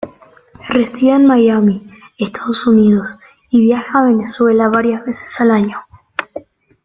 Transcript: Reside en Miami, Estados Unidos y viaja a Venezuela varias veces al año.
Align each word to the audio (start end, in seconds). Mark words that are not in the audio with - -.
Reside 0.73 1.11
en 1.13 1.27
Miami, 1.27 1.87
Estados 2.17 2.65
Unidos 2.65 3.19
y 3.51 3.63
viaja 3.65 3.99
a 4.01 4.05
Venezuela 4.07 4.67
varias 4.67 5.05
veces 5.05 5.39
al 5.41 5.51
año. 5.51 5.77